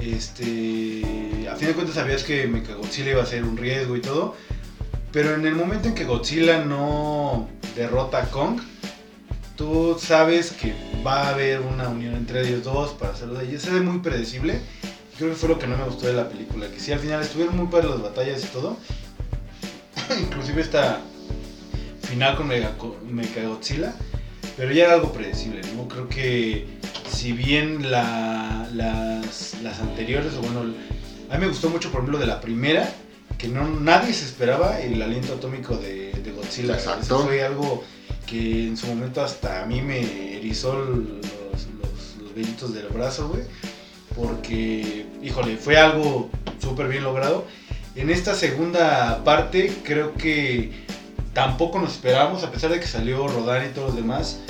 [0.00, 4.34] este, a fin de cuentas sabías que Mechagodzilla iba a ser un riesgo y todo,
[5.12, 8.60] pero en el momento en que Godzilla no derrota a Kong,
[9.56, 10.74] tú sabes que
[11.06, 13.62] va a haber una unión entre ellos dos para hacerlo de ellos.
[13.62, 14.60] Se ve muy predecible.
[15.16, 17.22] Creo que fue lo que no me gustó de la película, que sí al final
[17.22, 18.76] estuvieron muy padres las batallas y todo.
[20.20, 21.00] Inclusive esta
[22.02, 22.72] final con Mega-
[23.08, 23.94] Mechagodzilla,
[24.56, 25.86] pero ya era algo predecible, ¿no?
[25.88, 26.66] Creo que
[27.10, 30.74] si bien la- las, las anteriores, o bueno,
[31.30, 32.92] a mí me gustó mucho por ejemplo de la primera,
[33.38, 36.74] que no nadie se esperaba el aliento atómico de, de Godzilla.
[36.74, 37.02] Exacto.
[37.02, 37.84] Eso fue algo
[38.26, 41.66] que en su momento hasta a mí me erizó los,
[42.18, 43.42] los, vellitos del brazo, güey.
[44.16, 47.44] Porque, híjole, fue algo súper bien logrado.
[47.96, 50.84] En esta segunda parte creo que
[51.32, 54.40] tampoco nos esperábamos, a pesar de que salió Rodán y todos los demás,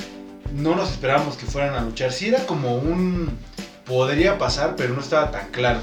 [0.55, 2.13] no nos esperábamos que fueran a luchar.
[2.13, 3.37] Sí era como un...
[3.85, 5.81] podría pasar, pero no estaba tan claro.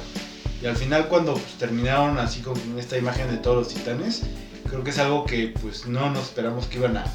[0.61, 4.21] Y al final cuando pues, terminaron así con esta imagen de todos los titanes,
[4.69, 7.05] creo que es algo que pues no nos esperamos que iban a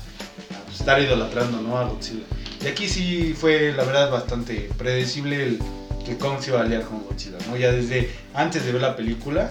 [0.78, 1.78] estar idolatrando ¿no?
[1.78, 2.24] a Godzilla.
[2.64, 5.58] Y aquí sí fue la verdad bastante predecible el
[6.04, 7.56] que Kong se iba a aliar con Godzilla, ¿no?
[7.56, 9.50] Ya desde antes de ver la película,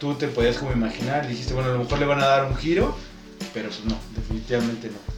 [0.00, 2.56] tú te podías como imaginar, dijiste, bueno, a lo mejor le van a dar un
[2.56, 2.96] giro,
[3.52, 5.16] pero pues no, definitivamente no.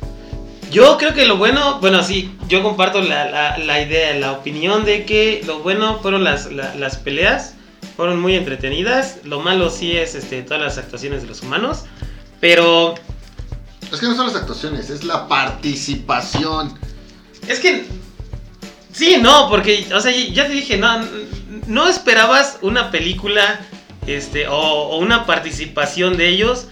[0.71, 5.05] Yo creo que lo bueno, bueno, sí, yo comparto la, la, idea, la opinión de
[5.07, 7.55] que lo bueno fueron las, la- las peleas,
[7.97, 9.19] fueron muy entretenidas.
[9.25, 11.85] Lo malo sí es este, todas las actuaciones de los humanos,
[12.41, 12.95] pero
[13.93, 16.79] Es que no son las actuaciones, es la participación.
[17.47, 17.87] es que
[18.93, 21.01] sí, no, porque, o sea, ya te dije, no,
[21.67, 23.61] no esperabas una película
[24.07, 26.67] este, o, una participación de ellos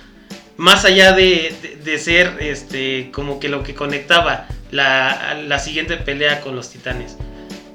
[0.57, 5.97] más allá de, de- de ser este, como que lo que conectaba la, la siguiente
[5.99, 7.17] pelea con los titanes.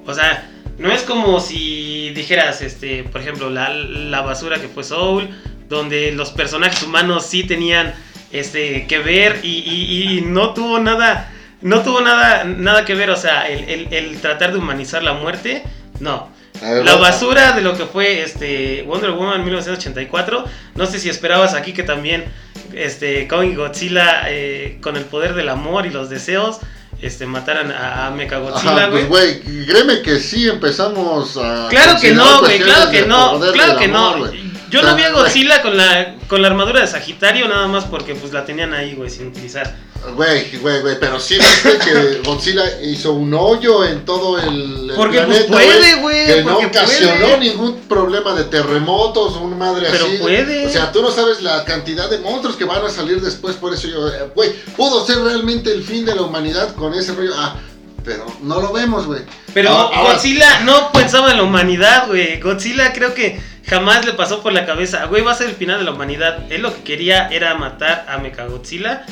[0.06, 0.50] O sea,
[0.80, 5.30] no es como si dijeras, este, por ejemplo, la, la basura que fue Soul,
[5.70, 7.94] donde los personajes humanos sí tenían
[8.32, 13.10] este, que ver y, y- y no tuvo nada, no tuvo nada, nada que ver,
[13.10, 15.64] o sea, el, el- el tratar de humanizar la muerte,
[16.00, 16.30] no.
[16.62, 20.46] Ver, La basura de lo que fue este Wonder Woman 1984.
[20.76, 22.26] No sé si esperabas aquí que también
[22.74, 26.60] este Kong y Godzilla eh, con el poder del amor y los deseos
[27.02, 29.08] este mataran a, a Mechagodzilla, Ajá, güey.
[29.08, 31.68] pues, güey, créeme que sí empezamos a.
[31.70, 34.51] claro que no, güey, claro que no, claro que amor, no.
[34.72, 35.24] Yo no Ah, vi a güey.
[35.24, 38.94] Godzilla con la con la armadura de Sagitario nada más porque pues la tenían ahí,
[38.96, 39.76] güey, sin utilizar.
[40.16, 44.96] Güey, güey, güey, pero sí viste que Godzilla hizo un hoyo en todo el, el
[44.96, 47.38] Porque, pues, planeta, puede, güey, Que no ocasionó puede.
[47.38, 50.18] ningún problema de terremotos, una madre Pero así.
[50.18, 50.66] puede.
[50.66, 53.76] O sea, tú no sabes la cantidad de monstruos que van a salir después, por
[53.76, 57.34] eso yo, eh, güey, pudo ser realmente el fin de la humanidad con ese rollo.
[57.36, 57.58] Ah,
[58.04, 59.22] pero no lo vemos, güey.
[59.54, 62.40] Pero Ahora- ahora- Godzilla no pensaba en la humanidad, güey.
[62.40, 65.80] Godzilla creo que jamás le pasó por la cabeza, güey, va a ser el final
[65.80, 66.52] de la humanidad.
[66.52, 69.06] Él lo que quería era matar a Mechagodzilla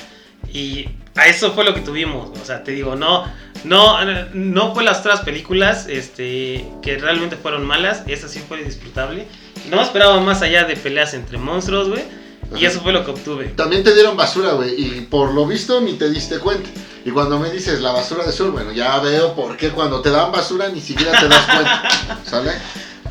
[0.52, 2.32] y a eso fue lo que tuvimos.
[2.39, 3.25] O sea, te digo, no,
[3.63, 3.97] no,
[4.34, 8.04] no fue las otras películas, este, que realmente fueron malas.
[8.08, 9.28] Esa sí fue disfrutable.
[9.69, 12.04] No esperaba más allá de peleas entre monstruos, güey.
[12.57, 13.45] Y eso fue lo que obtuve.
[13.49, 16.69] También te dieron basura, güey, y por lo visto ni te diste cuenta.
[17.05, 20.09] Y cuando me dices la basura de sur, bueno, ya veo por qué cuando te
[20.09, 21.83] dan basura ni siquiera te das cuenta.
[22.29, 22.51] ¿Sale?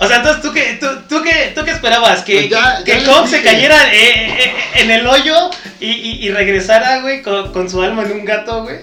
[0.00, 2.22] O sea, entonces, ¿tú qué, tú, tú qué, tú qué esperabas?
[2.22, 5.86] ¿Que, Pues ya- que ya Kong les se cayera eh, eh, en el hoyo y,
[5.90, 8.78] y- y regresara, güey, con, con su alma en un gato, güey?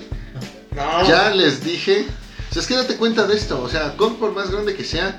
[0.75, 1.07] No.
[1.07, 2.05] Ya les dije.
[2.49, 3.61] O sea, es que date cuenta de esto.
[3.61, 5.17] O sea, Kong, por más grande que sea,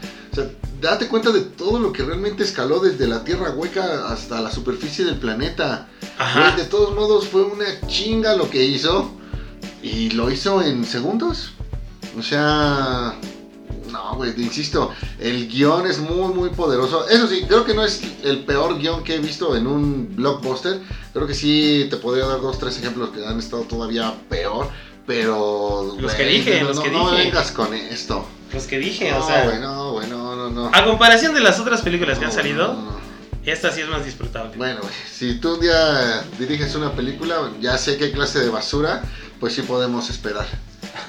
[0.81, 5.05] date cuenta de todo lo que realmente escaló desde la tierra hueca hasta la superficie
[5.05, 5.89] del planeta.
[6.19, 6.57] Ajá.
[6.57, 9.11] De todos modos, fue una chinga lo que hizo.
[9.83, 11.53] Y lo hizo en segundos.
[12.19, 13.15] O sea.
[13.91, 17.09] No, güey, insisto, el guion es muy, muy poderoso.
[17.09, 20.81] Eso sí, creo que no es el peor guion que he visto en un blockbuster.
[21.13, 24.69] Creo que sí te podría dar dos, tres ejemplos que han estado todavía peor.
[25.07, 25.97] Pero.
[25.99, 27.25] Los que dije, no, los no, que no dije.
[27.25, 28.27] vengas con esto.
[28.53, 29.45] Los que dije, no, o sea.
[29.45, 30.46] güey, no, güey, no, no, no.
[30.77, 32.97] A comparación de las otras películas que No, han salido, no, no.
[33.47, 34.53] esta sí es más disfrutable.
[34.57, 39.03] Bueno, güey, si tú un día diriges una película, ya sé qué clase de basura,
[39.41, 40.47] pues sí podemos esperar.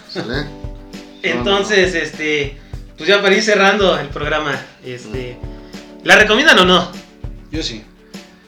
[0.09, 0.47] ¿Sale?
[1.21, 2.57] Entonces, este.
[2.97, 5.37] Pues ya para ir cerrando el programa, este.
[6.05, 6.89] ¿La recomiendan o no?
[7.51, 7.83] Yo sí.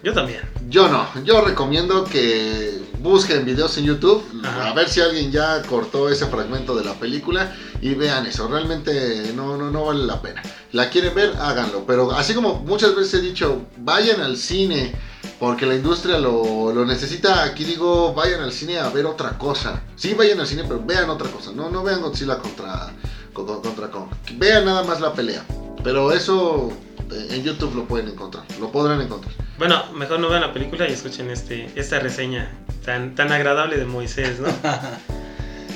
[0.01, 0.39] Yo también.
[0.69, 4.69] Yo no, yo recomiendo que busquen videos en YouTube, Ajá.
[4.69, 9.31] a ver si alguien ya cortó ese fragmento de la película y vean eso, realmente
[9.35, 10.41] no, no, no vale la pena.
[10.71, 14.93] La quieren ver, háganlo, pero así como muchas veces he dicho, vayan al cine
[15.39, 19.81] porque la industria lo, lo necesita, aquí digo, vayan al cine a ver otra cosa.
[19.95, 22.91] Sí, vayan al cine, pero vean otra cosa, no, no vean Godzilla contra,
[23.33, 25.43] con- contra Kong, vean nada más la pelea,
[25.83, 26.69] pero eso
[27.11, 29.33] eh, en YouTube lo pueden encontrar, lo podrán encontrar.
[29.57, 32.51] Bueno, mejor no vean la película y escuchen este, esta reseña
[32.85, 34.47] tan, tan agradable de Moisés, ¿no?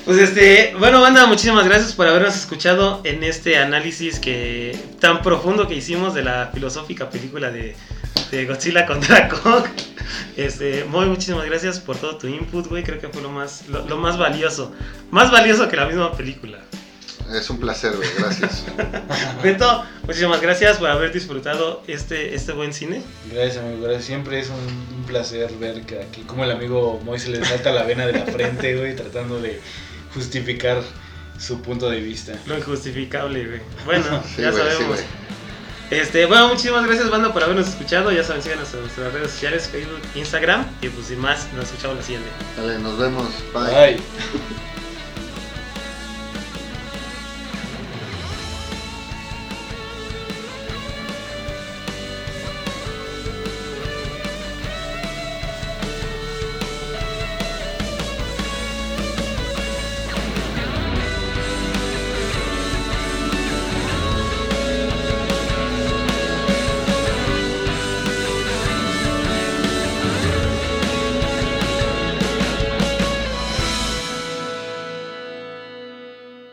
[0.05, 5.65] Pues este, bueno, banda, muchísimas gracias por habernos escuchado en este análisis que tan profundo
[5.65, 7.73] que hicimos de la filosófica película de,
[8.29, 9.63] de Godzilla contra Kong.
[10.35, 12.83] Este, muy muchísimas gracias por todo tu input, güey.
[12.83, 14.73] Creo que fue lo más, lo, lo más valioso.
[15.09, 16.60] Más valioso que la misma película.
[17.33, 18.65] Es un placer, güey, gracias.
[19.43, 23.01] Beto, muchísimas gracias por haber disfrutado este, este buen cine.
[23.31, 23.83] Gracias, amigo.
[23.83, 24.04] Gracias.
[24.04, 27.83] Siempre es un, un placer ver que aquí, como el amigo Moise le salta la
[27.83, 29.62] vena de la frente, güey, tratando de
[30.13, 30.81] justificar
[31.39, 32.33] su punto de vista.
[32.45, 33.61] Lo injustificable, güey.
[33.85, 34.87] Bueno, Sí, ya güey, sí, sabemos.
[34.97, 35.23] güey.
[35.91, 38.11] Este, bueno, muchísimas gracias, banda, por habernos escuchado.
[38.11, 40.65] Ya saben, síganos en nuestras redes sociales, Facebook, Instagram.
[40.81, 42.29] Y pues sin más, nos escuchamos la siguiente.
[42.57, 43.27] Dale, nos vemos.
[43.53, 43.73] Bye.
[43.95, 43.97] Bye.